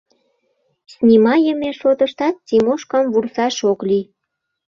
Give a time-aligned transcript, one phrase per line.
[0.91, 4.05] Снимайыме шотыштат Тимошкам вурсаш ок лий.